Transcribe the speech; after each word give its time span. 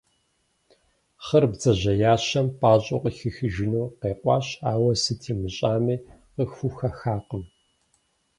Хъыр 1.25 1.45
бдзэжьеящэм 1.51 2.47
пӏащӏэу 2.59 3.01
къыхихыжыну 3.03 3.91
къекъуащ, 3.99 4.47
ауэ 4.71 4.93
сыт 5.03 5.21
имыщӏами, 5.31 5.95
къыхухэхакъым. 6.35 7.43